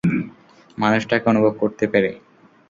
মানুষটাকে 0.77 1.25
অনুভব 1.29 1.53
করতে 1.59 1.85
পেরে। 1.87 2.11